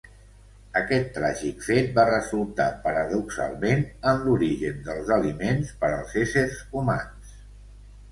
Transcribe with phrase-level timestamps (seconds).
[0.79, 7.37] Aquest tràgic fet va resultar, paradoxalment, en l'origen dels aliments per als éssers humans.